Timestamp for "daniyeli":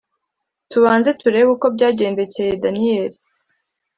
2.63-3.17